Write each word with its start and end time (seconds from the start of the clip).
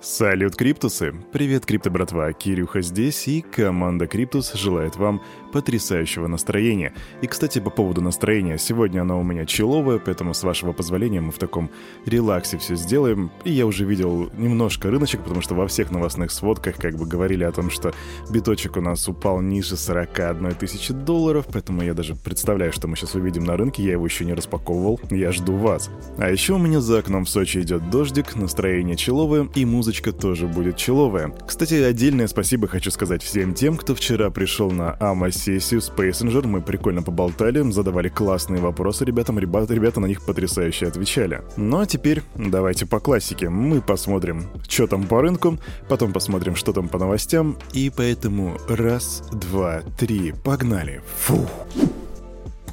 Салют, 0.00 0.54
Криптусы! 0.54 1.12
Привет, 1.32 1.66
Крипто 1.66 1.90
братва! 1.90 2.32
Кирюха 2.32 2.82
здесь, 2.82 3.26
и 3.26 3.40
команда 3.40 4.06
Криптус 4.06 4.52
желает 4.52 4.94
вам 4.94 5.20
потрясающего 5.52 6.28
настроения. 6.28 6.94
И, 7.20 7.26
кстати, 7.26 7.58
по 7.58 7.70
поводу 7.70 8.00
настроения, 8.00 8.58
сегодня 8.58 9.00
оно 9.00 9.18
у 9.18 9.24
меня 9.24 9.44
человое, 9.44 9.98
поэтому, 9.98 10.34
с 10.34 10.44
вашего 10.44 10.72
позволения, 10.72 11.20
мы 11.20 11.32
в 11.32 11.38
таком 11.38 11.68
релаксе 12.06 12.58
все 12.58 12.76
сделаем. 12.76 13.32
И 13.42 13.50
я 13.50 13.66
уже 13.66 13.84
видел 13.84 14.30
немножко 14.38 14.88
рыночек, 14.88 15.22
потому 15.22 15.40
что 15.40 15.56
во 15.56 15.66
всех 15.66 15.90
новостных 15.90 16.30
сводках 16.30 16.76
как 16.76 16.94
бы 16.94 17.04
говорили 17.04 17.42
о 17.42 17.50
том, 17.50 17.68
что 17.68 17.92
биточек 18.30 18.76
у 18.76 18.80
нас 18.80 19.08
упал 19.08 19.40
ниже 19.40 19.76
41 19.76 20.54
тысячи 20.54 20.94
долларов, 20.94 21.46
поэтому 21.52 21.82
я 21.82 21.94
даже 21.94 22.14
представляю, 22.14 22.72
что 22.72 22.86
мы 22.86 22.94
сейчас 22.94 23.16
увидим 23.16 23.42
на 23.42 23.56
рынке, 23.56 23.82
я 23.82 23.92
его 23.92 24.06
еще 24.06 24.24
не 24.24 24.34
распаковывал, 24.34 25.00
я 25.10 25.32
жду 25.32 25.56
вас. 25.56 25.90
А 26.18 26.30
еще 26.30 26.54
у 26.54 26.58
меня 26.58 26.80
за 26.80 27.00
окном 27.00 27.24
в 27.24 27.28
Сочи 27.28 27.58
идет 27.58 27.90
дождик, 27.90 28.36
настроение 28.36 28.94
человое, 28.94 29.48
и 29.56 29.64
музыка 29.64 29.87
музычка 29.88 30.12
тоже 30.12 30.46
будет 30.46 30.76
человая. 30.76 31.32
Кстати, 31.46 31.72
отдельное 31.72 32.26
спасибо 32.26 32.68
хочу 32.68 32.90
сказать 32.90 33.22
всем 33.22 33.54
тем, 33.54 33.78
кто 33.78 33.94
вчера 33.94 34.28
пришел 34.28 34.70
на 34.70 34.98
АМА-сессию 35.00 35.80
с 35.80 35.88
Passenger. 35.88 36.46
Мы 36.46 36.60
прикольно 36.60 37.02
поболтали, 37.02 37.62
задавали 37.70 38.10
классные 38.10 38.60
вопросы 38.60 39.06
ребятам, 39.06 39.38
ребята, 39.38 39.72
ребята 39.72 40.00
на 40.00 40.04
них 40.04 40.20
потрясающе 40.26 40.88
отвечали. 40.88 41.40
Ну 41.56 41.80
а 41.80 41.86
теперь 41.86 42.22
давайте 42.36 42.84
по 42.84 43.00
классике. 43.00 43.48
Мы 43.48 43.80
посмотрим, 43.80 44.50
что 44.68 44.86
там 44.86 45.04
по 45.04 45.22
рынку, 45.22 45.58
потом 45.88 46.12
посмотрим, 46.12 46.54
что 46.54 46.74
там 46.74 46.88
по 46.90 46.98
новостям, 46.98 47.56
и 47.72 47.90
поэтому 47.90 48.58
раз, 48.68 49.22
два, 49.32 49.80
три, 49.96 50.34
погнали. 50.44 51.00
Фух. 51.16 51.48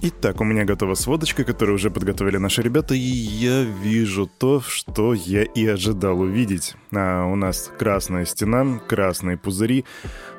Итак, 0.07 0.39
у 0.39 0.43
меня 0.43 0.65
готова 0.65 0.93
сводочка, 0.93 1.43
которую 1.43 1.77
уже 1.77 1.89
подготовили 1.89 2.37
наши 2.37 2.61
ребята, 2.61 2.93
и 2.93 2.99
я 2.99 3.63
вижу 3.63 4.27
то, 4.27 4.61
что 4.61 5.15
я 5.15 5.41
и 5.41 5.65
ожидал 5.65 6.19
увидеть. 6.19 6.75
А 6.97 7.25
у 7.25 7.35
нас 7.35 7.71
красная 7.77 8.25
стена, 8.25 8.79
красные 8.87 9.37
пузыри. 9.37 9.85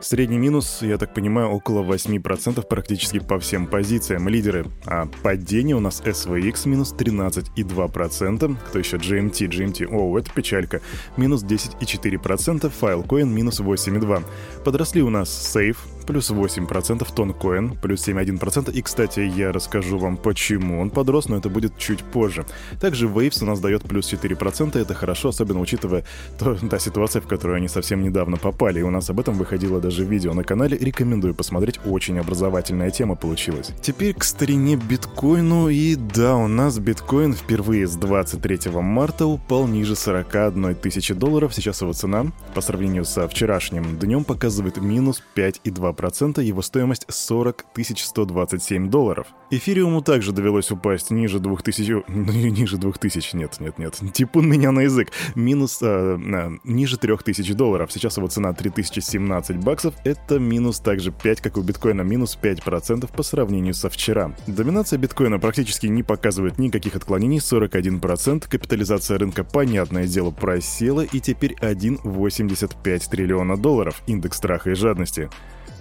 Средний 0.00 0.38
минус, 0.38 0.78
я 0.82 0.98
так 0.98 1.14
понимаю, 1.14 1.48
около 1.48 1.82
8% 1.82 2.66
практически 2.66 3.18
по 3.18 3.38
всем 3.38 3.66
позициям. 3.66 4.28
Лидеры. 4.28 4.66
А 4.86 5.06
падение 5.22 5.76
у 5.76 5.80
нас 5.80 6.02
SVX 6.02 6.68
минус 6.68 6.94
13,2%. 6.96 8.56
Кто 8.68 8.78
еще? 8.78 8.96
GMT, 8.96 9.48
GMT. 9.48 9.86
О, 9.90 10.18
это 10.18 10.30
печалька. 10.32 10.80
Минус 11.16 11.44
10,4%. 11.44 12.72
Filecoin 12.80 13.26
минус 13.26 13.60
8,2%. 13.60 14.24
Подросли 14.64 15.02
у 15.02 15.10
нас 15.10 15.28
Safe 15.56 15.76
плюс 16.06 16.30
8%, 16.30 17.06
Тонкоин 17.14 17.76
плюс 17.76 18.06
7,1%. 18.06 18.72
И, 18.72 18.82
кстати, 18.82 19.20
я 19.20 19.52
расскажу 19.52 19.98
вам, 19.98 20.16
почему 20.16 20.80
он 20.80 20.90
подрос, 20.90 21.28
но 21.28 21.36
это 21.36 21.48
будет 21.48 21.76
чуть 21.78 22.02
позже. 22.02 22.46
Также 22.80 23.08
Waves 23.08 23.42
у 23.42 23.46
нас 23.46 23.60
дает 23.60 23.82
плюс 23.82 24.12
4%, 24.12 24.78
это 24.78 24.94
хорошо, 24.94 25.28
особенно 25.28 25.60
учитывая 25.60 26.04
то, 26.38 26.45
та 26.70 26.78
ситуация, 26.78 27.22
в 27.22 27.26
которую 27.26 27.56
они 27.56 27.68
совсем 27.68 28.02
недавно 28.02 28.36
попали. 28.36 28.80
И 28.80 28.82
у 28.82 28.90
нас 28.90 29.10
об 29.10 29.20
этом 29.20 29.34
выходило 29.34 29.80
даже 29.80 30.04
видео 30.04 30.34
на 30.34 30.44
канале, 30.44 30.76
рекомендую 30.78 31.34
посмотреть, 31.34 31.80
очень 31.86 32.18
образовательная 32.18 32.90
тема 32.90 33.16
получилась. 33.16 33.72
Теперь 33.80 34.14
к 34.14 34.24
старине 34.24 34.76
биткоину, 34.76 35.68
и 35.68 35.96
да, 35.96 36.36
у 36.36 36.46
нас 36.46 36.78
биткоин 36.78 37.34
впервые 37.34 37.86
с 37.86 37.96
23 37.96 38.70
марта 38.72 39.26
упал 39.26 39.66
ниже 39.66 39.96
41 39.96 40.74
тысячи 40.76 41.14
долларов, 41.14 41.54
сейчас 41.54 41.80
его 41.80 41.92
цена 41.92 42.26
по 42.54 42.60
сравнению 42.60 43.04
со 43.04 43.28
вчерашним 43.28 43.98
днем 43.98 44.24
показывает 44.24 44.78
минус 44.78 45.22
5,2 45.34 45.86
2%, 45.92 46.42
его 46.42 46.62
стоимость 46.62 47.06
40 47.08 47.64
127 47.76 48.90
долларов. 48.90 49.26
Эфириуму 49.50 50.02
также 50.02 50.32
довелось 50.32 50.70
упасть 50.70 51.10
ниже 51.10 51.38
2000... 51.38 52.04
Ну, 52.08 52.32
ниже 52.32 52.78
2000, 52.78 53.36
нет, 53.36 53.60
нет, 53.60 53.78
нет. 53.78 54.00
Типун 54.12 54.48
меня 54.48 54.72
на 54.72 54.80
язык. 54.80 55.10
Минус... 55.34 55.78
Э, 55.82 56.16
э, 56.36 56.58
ниже 56.64 56.96
3000 56.98 57.54
долларов. 57.54 57.92
Сейчас 57.92 58.16
его 58.16 58.28
цена 58.28 58.52
3017 58.52 59.56
баксов. 59.56 59.94
Это 60.04 60.38
минус 60.38 60.80
также 60.80 61.12
5, 61.12 61.40
как 61.40 61.56
у 61.56 61.62
биткоина, 61.62 62.02
минус 62.02 62.38
5% 62.40 63.10
по 63.14 63.22
сравнению 63.22 63.74
со 63.74 63.88
вчера. 63.88 64.34
Доминация 64.46 64.98
биткоина 64.98 65.38
практически 65.38 65.86
не 65.86 66.02
показывает 66.02 66.58
никаких 66.58 66.96
отклонений, 66.96 67.38
41%. 67.38 68.48
Капитализация 68.48 69.18
рынка, 69.18 69.44
понятное 69.44 70.06
дело, 70.06 70.30
просела 70.30 71.02
и 71.02 71.20
теперь 71.20 71.54
1,85 71.60 73.10
триллиона 73.10 73.56
долларов. 73.56 74.02
Индекс 74.06 74.36
страха 74.36 74.70
и 74.70 74.74
жадности. 74.74 75.30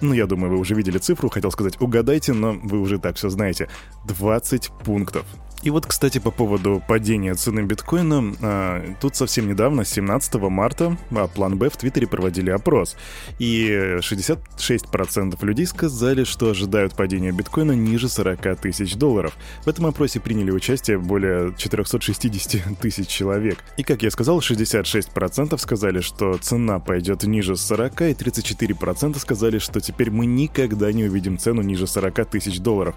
Ну, 0.02 0.14
я 0.14 0.28
думаю, 0.28 0.52
вы 0.52 0.60
уже 0.60 0.76
видели 0.76 0.98
цифру, 0.98 1.30
хотел 1.30 1.52
сказать 1.52 1.82
угадайте, 1.82 2.34
но 2.34 2.54
вы 2.54 2.80
уже 2.80 3.00
так 3.00 3.16
все 3.16 3.30
знаете. 3.30 3.70
20 4.06 4.72
пунктов. 4.84 5.26
И 5.66 5.72
вот, 5.72 5.88
кстати, 5.88 6.20
по 6.20 6.30
поводу 6.30 6.84
падения 6.88 7.34
цены 7.34 7.62
биткоина, 7.62 8.36
а, 8.44 8.94
тут 9.02 9.16
совсем 9.16 9.48
недавно, 9.48 9.84
17 9.84 10.36
марта, 10.52 10.96
а, 11.10 11.28
План 11.28 11.58
Б 11.58 11.72
в 11.72 11.78
Твиттере 11.78 12.06
проводили 12.06 12.52
опрос. 12.52 12.96
И 13.40 13.98
66% 14.00 15.42
людей 15.42 15.66
сказали, 15.66 16.24
что 16.24 16.52
ожидают 16.52 16.94
падения 16.94 17.32
биткоина 17.32 17.72
ниже 17.72 18.10
40 18.10 18.56
тысяч 18.58 18.94
долларов. 18.94 19.36
В 19.64 19.68
этом 19.68 19.88
опросе 19.88 20.20
приняли 20.20 20.52
участие 20.52 21.00
более 21.00 21.56
460 21.58 22.78
тысяч 22.80 23.08
человек. 23.08 23.58
И, 23.78 23.82
как 23.82 24.04
я 24.04 24.12
сказал, 24.12 24.42
66% 24.42 25.58
сказали, 25.58 26.00
что 26.02 26.38
цена 26.38 26.78
пойдет 26.78 27.24
ниже 27.24 27.56
40, 27.56 28.02
и 28.02 28.14
34% 28.14 29.18
сказали, 29.18 29.58
что 29.58 29.80
теперь 29.80 30.12
мы 30.12 30.28
никогда 30.28 30.92
не 30.92 31.06
увидим 31.06 31.40
цену 31.40 31.64
ниже 31.64 31.88
40 31.88 32.30
тысяч 32.30 32.60
долларов. 32.60 32.94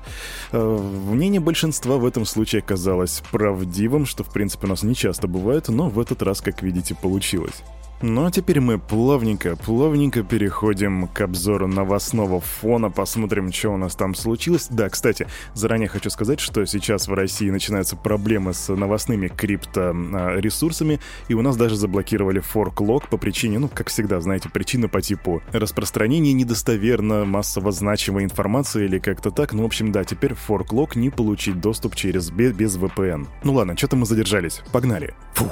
А, 0.52 0.76
мнение 0.76 1.40
большинства 1.40 1.96
в 1.96 2.04
этом 2.04 2.26
случае 2.26 2.57
оказалось 2.58 3.22
правдивым, 3.30 4.06
что 4.06 4.24
в 4.24 4.32
принципе 4.32 4.66
у 4.66 4.70
нас 4.70 4.82
не 4.82 4.94
часто 4.94 5.28
бывает, 5.28 5.69
но 5.69 5.88
в 5.88 5.98
этот 6.00 6.22
раз, 6.22 6.41
как 6.41 6.62
видите, 6.62 6.94
получилось. 6.94 7.62
Ну 8.00 8.26
а 8.26 8.31
теперь 8.31 8.60
мы 8.60 8.78
плавненько, 8.78 9.56
плавненько 9.56 10.22
переходим 10.22 11.09
к 11.09 11.20
обзору 11.20 11.66
новостного 11.66 12.41
фона, 12.41 12.91
посмотрим, 12.91 13.53
что 13.53 13.70
у 13.70 13.76
нас 13.76 13.97
там 13.97 14.14
случилось. 14.14 14.69
Да, 14.70 14.88
кстати, 14.88 15.26
заранее 15.54 15.88
хочу 15.88 16.08
сказать, 16.08 16.38
что 16.38 16.64
сейчас 16.64 17.08
в 17.08 17.14
России 17.14 17.50
начинаются 17.50 17.97
проблемы 17.97 18.54
с 18.54 18.72
новостными 18.72 19.26
крипто-ресурсами, 19.26 21.00
и 21.26 21.34
у 21.34 21.42
нас 21.42 21.56
даже 21.56 21.75
заблокировали 21.75 22.38
форклог 22.38 23.08
по 23.08 23.16
причине, 23.16 23.58
ну, 23.58 23.69
как 23.69 23.88
всегда, 23.88 24.20
знаете, 24.20 24.48
причина 24.48 24.88
по 24.88 25.03
типу 25.03 25.42
распространения 25.53 26.32
недостоверно 26.34 27.25
массово 27.25 27.72
значимой 27.72 28.22
информации 28.22 28.84
или 28.84 29.00
как-то 29.00 29.32
так. 29.32 29.53
Ну, 29.53 29.64
в 29.64 29.66
общем, 29.66 29.91
да, 29.91 30.04
теперь 30.04 30.34
форклог 30.34 30.94
не 30.94 31.10
получить 31.10 31.60
доступ 31.60 31.97
через 31.97 32.31
без 32.31 32.76
VPN. 32.76 33.26
Ну 33.42 33.54
ладно, 33.54 33.76
что-то 33.76 33.97
мы 33.97 34.06
задержались. 34.06 34.62
Погнали. 34.70 35.14
Фух. 35.34 35.50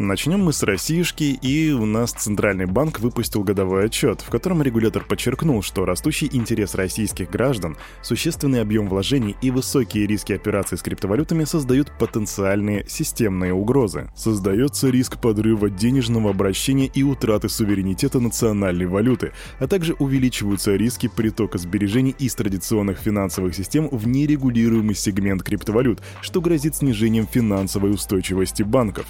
Начнем 0.00 0.42
мы 0.42 0.54
с 0.54 0.62
Россиюшки, 0.62 1.24
и 1.24 1.72
у 1.72 1.84
нас 1.84 2.12
Центральный 2.12 2.64
банк 2.64 3.00
выпустил 3.00 3.44
годовой 3.44 3.84
отчет, 3.84 4.22
в 4.22 4.30
котором 4.30 4.62
регулятор 4.62 5.04
подчеркнул, 5.04 5.60
что 5.60 5.84
растущий 5.84 6.26
интерес 6.32 6.74
российских 6.74 7.28
граждан, 7.28 7.76
существенный 8.00 8.62
объем 8.62 8.88
вложений 8.88 9.36
и 9.42 9.50
высокие 9.50 10.06
риски 10.06 10.32
операций 10.32 10.78
с 10.78 10.82
криптовалютами 10.82 11.44
создают 11.44 11.92
потенциальные 11.98 12.86
системные 12.88 13.52
угрозы. 13.52 14.08
Создается 14.16 14.88
риск 14.88 15.20
подрыва 15.20 15.68
денежного 15.68 16.30
обращения 16.30 16.86
и 16.86 17.02
утраты 17.02 17.50
суверенитета 17.50 18.20
национальной 18.20 18.86
валюты, 18.86 19.32
а 19.58 19.66
также 19.66 19.92
увеличиваются 19.98 20.76
риски 20.76 21.10
притока 21.14 21.58
сбережений 21.58 22.16
из 22.18 22.34
традиционных 22.34 22.96
финансовых 23.00 23.54
систем 23.54 23.86
в 23.90 24.08
нерегулируемый 24.08 24.94
сегмент 24.94 25.42
криптовалют, 25.42 26.00
что 26.22 26.40
грозит 26.40 26.76
снижением 26.76 27.26
финансовой 27.26 27.92
устойчивости 27.92 28.62
банков. 28.62 29.04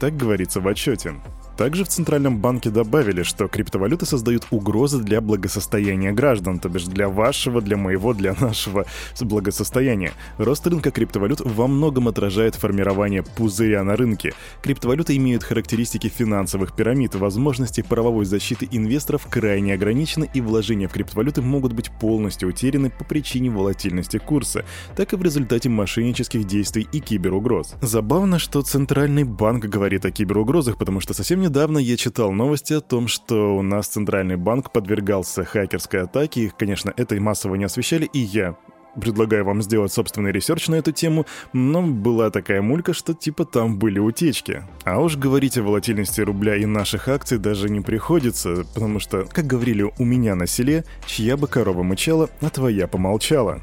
Так 0.00 0.16
говорится 0.16 0.60
в 0.62 0.66
отчете. 0.66 1.14
Также 1.60 1.84
в 1.84 1.88
Центральном 1.88 2.38
банке 2.38 2.70
добавили, 2.70 3.22
что 3.22 3.46
криптовалюты 3.46 4.06
создают 4.06 4.46
угрозы 4.50 5.02
для 5.02 5.20
благосостояния 5.20 6.10
граждан, 6.10 6.58
то 6.58 6.70
бишь 6.70 6.84
для 6.84 7.10
вашего, 7.10 7.60
для 7.60 7.76
моего, 7.76 8.14
для 8.14 8.34
нашего 8.40 8.86
благосостояния. 9.20 10.12
Рост 10.38 10.66
рынка 10.66 10.90
криптовалют 10.90 11.42
во 11.44 11.66
многом 11.66 12.08
отражает 12.08 12.54
формирование 12.54 13.22
пузыря 13.22 13.84
на 13.84 13.94
рынке. 13.94 14.32
Криптовалюты 14.62 15.14
имеют 15.18 15.42
характеристики 15.42 16.08
финансовых 16.08 16.74
пирамид, 16.74 17.14
возможности 17.14 17.82
правовой 17.82 18.24
защиты 18.24 18.66
инвесторов 18.70 19.26
крайне 19.28 19.74
ограничены 19.74 20.30
и 20.32 20.40
вложения 20.40 20.88
в 20.88 20.92
криптовалюты 20.92 21.42
могут 21.42 21.74
быть 21.74 21.90
полностью 21.90 22.48
утеряны 22.48 22.88
по 22.88 23.04
причине 23.04 23.50
волатильности 23.50 24.16
курса, 24.16 24.64
так 24.96 25.12
и 25.12 25.16
в 25.16 25.22
результате 25.22 25.68
мошеннических 25.68 26.46
действий 26.46 26.88
и 26.90 27.00
киберугроз. 27.00 27.74
Забавно, 27.82 28.38
что 28.38 28.62
Центральный 28.62 29.24
банк 29.24 29.66
говорит 29.66 30.06
о 30.06 30.10
киберугрозах, 30.10 30.78
потому 30.78 31.00
что 31.00 31.12
совсем 31.12 31.42
не 31.42 31.49
недавно 31.50 31.78
я 31.78 31.96
читал 31.96 32.30
новости 32.30 32.74
о 32.74 32.80
том, 32.80 33.08
что 33.08 33.56
у 33.56 33.62
нас 33.62 33.88
Центральный 33.88 34.36
банк 34.36 34.70
подвергался 34.70 35.44
хакерской 35.44 36.02
атаке. 36.02 36.42
Их, 36.42 36.56
конечно, 36.56 36.94
это 36.96 37.16
массово 37.16 37.56
не 37.56 37.64
освещали, 37.64 38.04
и 38.04 38.20
я 38.20 38.56
предлагаю 39.00 39.44
вам 39.44 39.60
сделать 39.60 39.92
собственный 39.92 40.30
research 40.30 40.68
на 40.68 40.76
эту 40.76 40.92
тему, 40.92 41.26
но 41.52 41.82
была 41.82 42.30
такая 42.30 42.62
мулька, 42.62 42.92
что 42.92 43.14
типа 43.14 43.44
там 43.46 43.80
были 43.80 43.98
утечки. 43.98 44.62
А 44.84 45.00
уж 45.00 45.16
говорить 45.16 45.58
о 45.58 45.64
волатильности 45.64 46.20
рубля 46.20 46.54
и 46.54 46.66
наших 46.66 47.08
акций 47.08 47.38
даже 47.38 47.68
не 47.68 47.80
приходится, 47.80 48.64
потому 48.72 49.00
что, 49.00 49.24
как 49.24 49.48
говорили 49.48 49.90
у 49.98 50.04
меня 50.04 50.36
на 50.36 50.46
селе, 50.46 50.84
чья 51.04 51.36
бы 51.36 51.48
корова 51.48 51.82
мычала, 51.82 52.30
а 52.40 52.50
твоя 52.50 52.86
помолчала. 52.86 53.60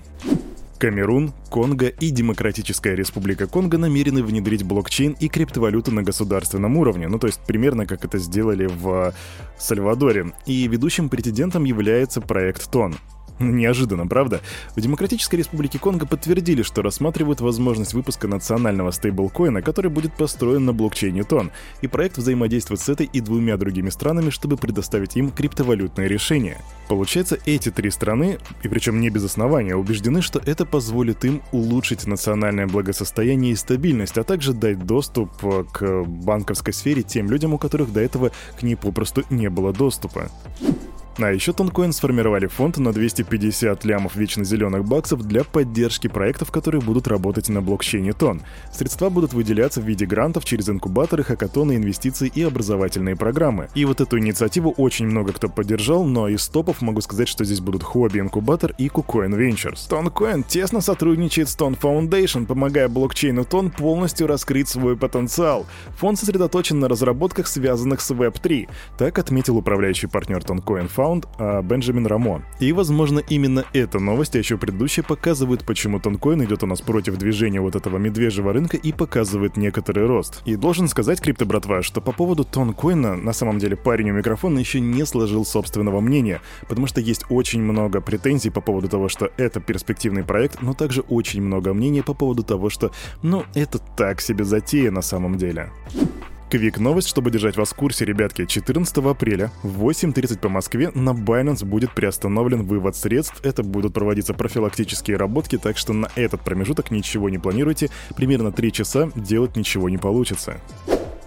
Камерун, 0.77 1.33
Конго 1.50 1.88
и 1.88 2.12
Демократическая 2.12 2.95
Республика 2.95 3.47
Конго 3.47 3.77
намерены 3.77 4.24
внедрить 4.24 4.63
блокчейн 4.63 5.18
и 5.19 5.27
криптовалюту 5.27 5.91
на 5.91 6.03
государственном 6.03 6.77
уровне, 6.77 7.07
ну 7.07 7.19
то 7.19 7.27
есть 7.27 7.39
примерно 7.45 7.85
как 7.85 8.06
это 8.06 8.18
сделали 8.19 8.68
в 8.68 9.13
Сальвадоре. 9.57 10.33
И 10.45 10.68
ведущим 10.68 11.09
претендентом 11.09 11.63
является 11.63 12.21
проект 12.21 12.69
TON. 12.69 12.95
Неожиданно, 13.39 14.07
правда? 14.07 14.42
В 14.75 14.81
Демократической 14.81 15.36
Республике 15.36 15.80
Конго 15.80 16.06
подтвердили, 16.06 16.63
что 16.63 16.81
рассматривают 16.81 17.39
возможность 17.42 17.94
выпуска 17.94 18.28
национального 18.28 18.92
стейблкоина, 18.92 19.62
который 19.62 19.92
будет 19.92 20.13
построен 20.13 20.66
на 20.66 20.74
блокчейне 20.74 21.24
ТОН, 21.24 21.51
и 21.81 21.88
проект 21.88 22.18
взаимодействует 22.18 22.81
с 22.81 22.89
этой 22.89 23.06
и 23.06 23.22
двумя 23.22 23.57
другими 23.57 23.89
странами, 23.89 24.30
чтобы 24.30 24.57
предоставить 24.57 25.16
им 25.16 25.30
криптовалютное 25.31 26.07
решение. 26.07 26.57
Получается, 26.88 27.38
эти 27.45 27.69
три 27.69 27.92
страны, 27.92 28.39
и 28.63 28.68
причем 28.68 29.01
не 29.01 29.10
без 29.10 29.24
основания, 29.25 29.75
убеждены, 29.75 30.22
что 30.22 30.39
это 30.39 30.66
позволит 30.66 31.25
им 31.25 31.42
улучшить 31.51 32.07
национальное 32.07 32.68
благосостояние 32.68 33.54
и 33.54 33.56
стабильность, 33.56 34.18
а 34.18 34.24
также 34.24 34.54
дать 34.54 34.86
доступ 34.86 35.31
к 35.72 36.04
банковской 36.06 36.74
сфере 36.74 37.04
тем 37.04 37.30
людям, 37.30 37.54
у 37.54 37.57
которых 37.57 37.92
до 37.92 38.00
этого 38.00 38.31
к 38.60 38.63
ней 38.63 38.75
попросту 38.75 39.24
не 39.30 39.50
было 39.50 39.74
доступа. 39.74 40.31
А 41.19 41.31
еще 41.31 41.52
Тонкоин 41.52 41.94
сформировали 41.94 42.46
фонд 42.46 42.78
на 42.78 42.94
250 42.94 43.84
лямов 43.86 44.16
вечно 44.16 44.44
зеленых 44.44 44.86
баксов 44.86 45.24
для 45.24 45.44
поддержки 45.44 46.08
проектов, 46.08 46.52
которые 46.52 46.80
будут 46.80 47.08
работать 47.08 47.50
на 47.50 47.64
блокчейне 47.64 48.14
Тон. 48.14 48.44
Средства 48.72 49.10
будут 49.10 49.34
выделяться 49.34 49.81
в 49.81 49.86
виде 49.86 50.06
грантов 50.06 50.46
через 50.46 50.69
инкубаторы, 50.69 51.24
хакатоны, 51.24 51.75
инвестиции 51.75 52.31
и 52.34 52.44
образовательные 52.44 53.16
программы. 53.16 53.69
И 53.74 53.86
вот 53.86 54.00
эту 54.00 54.19
инициативу 54.19 54.75
очень 54.78 55.08
много 55.08 55.34
кто 55.34 55.50
поддержал, 55.50 56.06
но 56.06 56.28
из 56.28 56.48
топов 56.48 56.81
могу 56.81 57.02
сказать, 57.02 57.28
что 57.28 57.44
здесь 57.46 57.62
будут 57.62 57.81
Хобби 57.81 58.20
Инкубатор 58.20 58.75
и 58.78 58.88
KuCoin 58.88 59.36
Ventures. 59.36 59.90
Тонкоин 59.90 60.44
тесно 60.44 60.81
сотрудничает 60.81 61.50
с 61.50 61.58
Ton 61.58 61.80
Foundation, 61.80 62.46
помогая 62.46 62.90
блокчейну 62.90 63.44
Тон 63.44 63.72
полностью 63.72 64.28
раскрыть 64.28 64.70
свой 64.70 64.96
потенциал. 64.96 65.66
Фонд 65.98 66.20
сосредоточен 66.20 66.80
на 66.80 66.88
разработках, 66.88 67.48
связанных 67.48 68.02
с 68.02 68.12
Web3. 68.12 68.70
Так 69.00 69.18
отметил 69.18 69.58
управляющий 69.58 70.06
партнер 70.06 70.44
Тонкоин 70.44 70.88
Found 70.96 71.06
Found 71.07 71.27
а 71.38 71.62
Бенджамин 71.62 72.06
Рамо. 72.06 72.42
И, 72.59 72.71
возможно, 72.74 73.19
именно 73.19 73.65
эта 73.74 74.00
новость, 74.00 74.36
а 74.36 74.39
еще 74.39 74.57
предыдущая, 74.57 75.04
показывает, 75.04 75.65
почему 75.65 76.00
тонкоин 76.00 76.44
идет 76.44 76.63
у 76.63 76.68
нас 76.68 76.81
против 76.81 77.18
движения 77.18 77.62
вот 77.62 77.75
этого 77.75 77.98
медвежьего 77.98 78.54
рынка 78.54 78.77
и 78.77 78.92
показывает 78.92 79.57
некоторый 79.57 80.06
рост. 80.06 80.42
И 80.45 80.56
должен 80.56 80.88
сказать, 80.88 81.21
крипто 81.21 81.45
братва, 81.45 81.81
что 81.81 82.01
по 82.01 82.12
поводу 82.12 82.44
тонкоина, 82.44 83.15
на 83.15 83.33
самом 83.33 83.59
деле 83.59 83.75
парень 83.75 84.12
у 84.12 84.13
микрофона 84.13 84.59
еще 84.59 84.80
не 84.80 85.06
сложил 85.06 85.45
собственного 85.45 86.01
мнения, 86.01 86.42
потому 86.68 86.88
что 86.88 87.01
есть 87.01 87.25
очень 87.30 87.62
много 87.62 88.01
претензий 88.01 88.50
по 88.50 88.62
поводу 88.62 88.89
того, 88.89 89.10
что 89.10 89.31
это 89.38 89.60
перспективный 89.60 90.24
проект, 90.24 90.62
но 90.62 90.74
также 90.74 91.01
очень 91.01 91.42
много 91.42 91.74
мнений 91.74 92.01
по 92.01 92.13
поводу 92.13 92.44
того, 92.44 92.69
что, 92.69 92.92
ну, 93.21 93.44
это 93.53 93.80
так 93.80 94.21
себе 94.21 94.44
затея 94.44 94.92
на 94.92 95.01
самом 95.01 95.38
деле. 95.38 95.71
Квик 96.50 96.80
новость, 96.80 97.10
чтобы 97.10 97.30
держать 97.30 97.58
вас 97.58 97.72
в 97.72 97.76
курсе, 97.76 98.06
ребятки. 98.06 98.46
14 98.46 98.98
апреля 99.00 99.52
в 99.64 99.84
8.30 99.84 100.40
по 100.40 100.48
Москве 100.48 100.92
на 100.96 101.10
Binance 101.10 101.66
будет 101.66 101.94
приостановлен 101.94 102.64
вывод 102.64 102.96
средств. 102.96 103.42
Это 103.44 103.64
будут 103.64 103.94
проводиться 103.94 104.34
профилактические 104.34 105.18
работки, 105.18 105.58
так 105.58 105.78
что 105.78 105.92
на 105.92 106.10
этот 106.16 106.42
промежуток 106.42 106.90
ничего 106.90 107.30
не 107.30 107.38
планируйте. 107.38 107.90
Примерно 108.16 108.54
3 108.54 108.72
часа 108.72 109.12
делать 109.14 109.58
ничего 109.58 109.90
не 109.90 109.98
получится. 109.98 110.62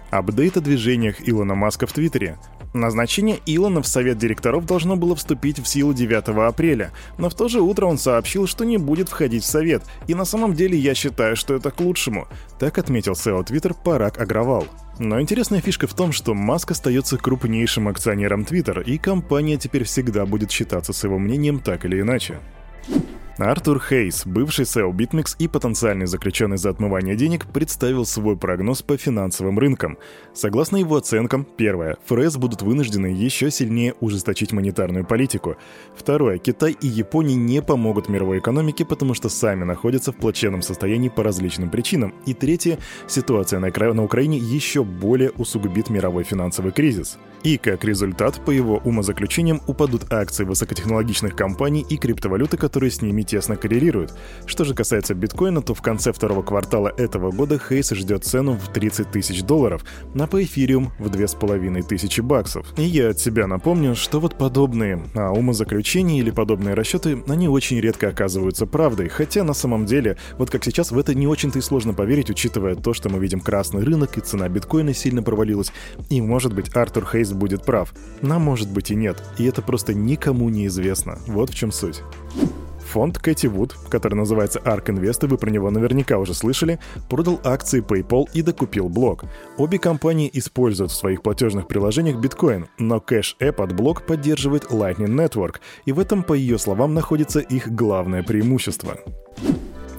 Апдейт 0.09 0.57
о 0.57 0.61
движениях 0.61 1.17
Илона 1.19 1.53
Маска 1.53 1.85
в 1.85 1.93
Твиттере. 1.93 2.39
Назначение 2.73 3.39
Илона 3.45 3.81
в 3.81 3.87
совет 3.87 4.17
директоров 4.17 4.65
должно 4.65 4.95
было 4.95 5.15
вступить 5.15 5.59
в 5.59 5.67
силу 5.67 5.93
9 5.93 6.29
апреля, 6.47 6.91
но 7.17 7.29
в 7.29 7.33
то 7.33 7.49
же 7.49 7.59
утро 7.59 7.85
он 7.85 7.97
сообщил, 7.97 8.47
что 8.47 8.63
не 8.63 8.77
будет 8.77 9.09
входить 9.09 9.43
в 9.43 9.47
совет, 9.47 9.83
и 10.07 10.15
на 10.15 10.23
самом 10.23 10.53
деле 10.53 10.77
я 10.77 10.95
считаю, 10.95 11.35
что 11.35 11.53
это 11.53 11.71
к 11.71 11.81
лучшему. 11.81 12.27
Так 12.59 12.77
отметил 12.77 13.13
SEO 13.13 13.45
Twitter 13.45 13.75
Парак 13.83 14.21
Агравал. 14.21 14.67
Но 14.99 15.19
интересная 15.19 15.59
фишка 15.61 15.87
в 15.87 15.93
том, 15.93 16.13
что 16.13 16.33
Маск 16.33 16.71
остается 16.71 17.17
крупнейшим 17.17 17.89
акционером 17.89 18.43
Twitter, 18.43 18.81
и 18.83 18.97
компания 18.97 19.57
теперь 19.57 19.83
всегда 19.83 20.25
будет 20.25 20.51
считаться 20.51 20.93
с 20.93 21.03
его 21.03 21.19
мнением 21.19 21.59
так 21.59 21.83
или 21.85 21.99
иначе. 21.99 22.39
Артур 23.37 23.81
Хейс, 23.81 24.25
бывший 24.25 24.65
SEO 24.65 24.91
BitMEX 24.91 25.35
и 25.39 25.47
потенциальный 25.47 26.05
заключенный 26.05 26.57
за 26.57 26.69
отмывание 26.69 27.15
денег, 27.15 27.47
представил 27.47 28.05
свой 28.05 28.37
прогноз 28.37 28.81
по 28.81 28.97
финансовым 28.97 29.57
рынкам. 29.57 29.97
Согласно 30.33 30.77
его 30.77 30.97
оценкам, 30.97 31.45
первое, 31.45 31.97
ФРС 32.05 32.37
будут 32.37 32.61
вынуждены 32.61 33.07
еще 33.07 33.49
сильнее 33.49 33.95
ужесточить 34.01 34.51
монетарную 34.51 35.05
политику. 35.05 35.55
Второе, 35.95 36.39
Китай 36.39 36.75
и 36.79 36.87
Япония 36.87 37.35
не 37.35 37.61
помогут 37.61 38.09
мировой 38.09 38.39
экономике, 38.39 38.85
потому 38.85 39.13
что 39.13 39.29
сами 39.29 39.63
находятся 39.63 40.11
в 40.11 40.17
плачевном 40.17 40.61
состоянии 40.61 41.09
по 41.09 41.23
различным 41.23 41.69
причинам. 41.69 42.13
И 42.25 42.33
третье, 42.33 42.79
ситуация 43.07 43.59
на, 43.59 43.71
на 43.93 44.03
Украине 44.03 44.37
еще 44.37 44.83
более 44.83 45.31
усугубит 45.31 45.89
мировой 45.89 46.25
финансовый 46.25 46.73
кризис. 46.73 47.17
И 47.43 47.57
как 47.57 47.83
результат, 47.83 48.43
по 48.45 48.51
его 48.51 48.77
умозаключениям, 48.83 49.61
упадут 49.65 50.13
акции 50.13 50.43
высокотехнологичных 50.43 51.35
компаний 51.35 51.83
и 51.89 51.97
криптовалюты, 51.97 52.57
которые 52.57 52.91
с 52.91 53.01
ними 53.01 53.23
тесно 53.23 53.55
коррелируют. 53.55 54.13
Что 54.45 54.63
же 54.63 54.75
касается 54.75 55.15
биткоина, 55.15 55.61
то 55.63 55.73
в 55.73 55.81
конце 55.81 56.13
второго 56.13 56.43
квартала 56.43 56.93
этого 56.97 57.31
года 57.31 57.59
Хейс 57.59 57.89
ждет 57.91 58.25
цену 58.25 58.53
в 58.53 58.71
30 58.71 59.11
тысяч 59.11 59.41
долларов, 59.43 59.83
на 60.13 60.27
по 60.27 60.43
эфириум 60.43 60.91
в 60.99 61.09
2500 61.09 62.23
баксов. 62.23 62.67
И 62.77 62.83
я 62.83 63.09
от 63.09 63.19
себя 63.19 63.47
напомню, 63.47 63.95
что 63.95 64.19
вот 64.19 64.37
подобные 64.37 65.03
а, 65.15 65.31
умозаключения 65.31 66.19
или 66.19 66.29
подобные 66.29 66.75
расчеты, 66.75 67.23
они 67.27 67.47
очень 67.47 67.79
редко 67.79 68.09
оказываются 68.09 68.67
правдой, 68.67 69.09
хотя 69.09 69.43
на 69.43 69.53
самом 69.53 69.85
деле, 69.85 70.17
вот 70.37 70.51
как 70.51 70.63
сейчас, 70.63 70.91
в 70.91 70.97
это 70.97 71.15
не 71.15 71.25
очень-то 71.27 71.57
и 71.57 71.61
сложно 71.61 71.93
поверить, 71.93 72.29
учитывая 72.29 72.75
то, 72.75 72.93
что 72.93 73.09
мы 73.09 73.19
видим 73.19 73.39
красный 73.39 73.83
рынок 73.83 74.17
и 74.17 74.21
цена 74.21 74.47
биткоина 74.47 74.93
сильно 74.93 75.23
провалилась, 75.23 75.71
и 76.09 76.21
может 76.21 76.53
быть 76.53 76.75
Артур 76.75 77.07
Хейс 77.11 77.30
Хейс 77.31 77.33
будет 77.33 77.65
прав. 77.65 77.93
Нам 78.21 78.41
может 78.43 78.71
быть 78.71 78.91
и 78.91 78.95
нет. 78.95 79.23
И 79.37 79.45
это 79.45 79.61
просто 79.61 79.93
никому 79.93 80.49
не 80.49 80.67
известно. 80.67 81.17
Вот 81.27 81.49
в 81.49 81.55
чем 81.55 81.71
суть. 81.71 82.01
Фонд 82.91 83.19
Кэти 83.19 83.47
Вуд, 83.47 83.73
который 83.89 84.15
называется 84.15 84.59
ARK 84.59 84.87
Invest, 84.87 85.25
и 85.25 85.27
вы 85.27 85.37
про 85.37 85.49
него 85.49 85.71
наверняка 85.71 86.17
уже 86.17 86.33
слышали, 86.33 86.77
продал 87.09 87.39
акции 87.45 87.81
PayPal 87.81 88.25
и 88.33 88.41
докупил 88.41 88.89
блок. 88.89 89.23
Обе 89.57 89.79
компании 89.79 90.29
используют 90.33 90.91
в 90.91 90.95
своих 90.95 91.21
платежных 91.21 91.67
приложениях 91.67 92.17
биткоин, 92.19 92.67
но 92.79 92.99
Cash 92.99 93.34
App 93.34 93.61
от 93.61 93.73
блок 93.73 94.05
поддерживает 94.05 94.65
Lightning 94.71 95.15
Network, 95.15 95.61
и 95.85 95.93
в 95.93 95.99
этом, 95.99 96.23
по 96.23 96.33
ее 96.33 96.57
словам, 96.57 96.93
находится 96.93 97.39
их 97.39 97.69
главное 97.73 98.23
преимущество. 98.23 98.97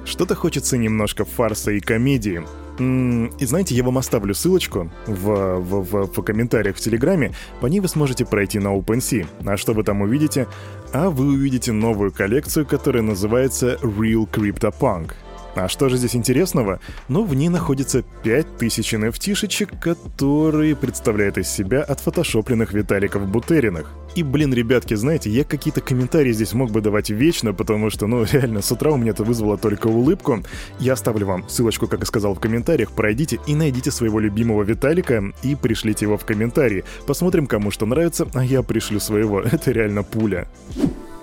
Что-то 0.04 0.34
хочется 0.34 0.76
немножко 0.76 1.24
фарса 1.24 1.72
и 1.72 1.80
комедии. 1.80 2.42
И 2.78 3.44
знаете, 3.44 3.74
я 3.74 3.84
вам 3.84 3.98
оставлю 3.98 4.34
ссылочку 4.34 4.90
в, 5.06 5.58
в, 5.60 5.82
в, 5.82 6.06
в 6.06 6.22
комментариях 6.22 6.76
в 6.76 6.80
Телеграме. 6.80 7.32
По 7.60 7.66
ней 7.66 7.80
вы 7.80 7.88
сможете 7.88 8.24
пройти 8.24 8.58
на 8.58 8.68
OpenSea. 8.68 9.26
А 9.46 9.56
что 9.56 9.72
вы 9.74 9.84
там 9.84 10.00
увидите? 10.00 10.48
А 10.92 11.10
вы 11.10 11.26
увидите 11.26 11.72
новую 11.72 12.12
коллекцию, 12.12 12.66
которая 12.66 13.02
называется 13.02 13.78
Real 13.82 14.28
CryptoPunk. 14.28 15.12
А 15.54 15.68
что 15.68 15.90
же 15.90 15.98
здесь 15.98 16.16
интересного? 16.16 16.80
Ну, 17.08 17.24
в 17.24 17.34
ней 17.34 17.50
находится 17.50 18.02
5000 18.22 18.94
nft 18.94 19.78
которые 19.78 20.74
представляют 20.74 21.36
из 21.36 21.48
себя 21.48 21.82
отфотошопленных 21.82 22.72
Виталиков 22.72 23.26
Бутериных. 23.28 23.90
И, 24.14 24.22
блин, 24.22 24.52
ребятки, 24.52 24.94
знаете, 24.94 25.30
я 25.30 25.42
какие-то 25.42 25.80
комментарии 25.80 26.32
здесь 26.32 26.52
мог 26.52 26.70
бы 26.70 26.82
давать 26.82 27.08
вечно, 27.08 27.54
потому 27.54 27.88
что, 27.88 28.06
ну, 28.06 28.24
реально, 28.32 28.60
с 28.60 28.70
утра 28.70 28.90
у 28.92 28.96
меня 28.96 29.12
это 29.12 29.24
вызвало 29.24 29.56
только 29.56 29.86
улыбку. 29.86 30.42
Я 30.78 30.92
оставлю 30.92 31.26
вам 31.26 31.48
ссылочку, 31.48 31.88
как 31.88 32.02
и 32.02 32.06
сказал 32.06 32.34
в 32.34 32.40
комментариях, 32.40 32.92
пройдите 32.92 33.38
и 33.46 33.54
найдите 33.54 33.90
своего 33.90 34.20
любимого 34.20 34.62
Виталика 34.62 35.32
и 35.42 35.54
пришлите 35.54 36.04
его 36.04 36.18
в 36.18 36.26
комментарии. 36.26 36.84
Посмотрим, 37.06 37.46
кому 37.46 37.70
что 37.70 37.86
нравится, 37.86 38.28
а 38.34 38.44
я 38.44 38.62
пришлю 38.62 39.00
своего. 39.00 39.40
Это 39.52 39.70
реально 39.70 40.02
пуля. 40.02 40.46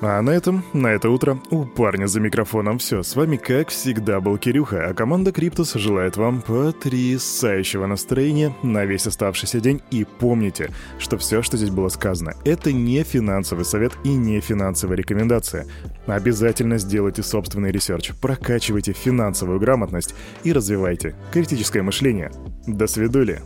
А 0.01 0.21
на 0.21 0.29
этом, 0.29 0.63
на 0.71 0.87
это 0.87 1.09
утро, 1.09 1.39
у 1.51 1.65
парня 1.65 2.07
за 2.07 2.21
микрофоном 2.21 2.77
все. 2.77 3.03
С 3.03 3.17
вами, 3.17 3.35
как 3.35 3.67
всегда, 3.67 4.21
был 4.21 4.37
Кирюха, 4.37 4.87
а 4.87 4.93
команда 4.93 5.33
Криптус 5.33 5.73
желает 5.73 6.15
вам 6.15 6.41
потрясающего 6.41 7.85
настроения 7.85 8.55
на 8.63 8.85
весь 8.85 9.07
оставшийся 9.07 9.59
день. 9.59 9.81
И 9.91 10.05
помните, 10.05 10.69
что 10.99 11.17
все, 11.17 11.41
что 11.41 11.57
здесь 11.57 11.69
было 11.69 11.89
сказано, 11.89 12.33
это 12.45 12.71
не 12.71 13.03
финансовый 13.03 13.65
совет 13.65 13.91
и 14.05 14.15
не 14.15 14.39
финансовая 14.39 14.95
рекомендация. 14.95 15.65
Обязательно 16.07 16.77
сделайте 16.77 17.21
собственный 17.21 17.71
research, 17.71 18.13
прокачивайте 18.21 18.93
финансовую 18.93 19.59
грамотность 19.59 20.15
и 20.43 20.53
развивайте 20.53 21.13
критическое 21.33 21.81
мышление. 21.81 22.31
До 22.65 22.87
свидули! 22.87 23.41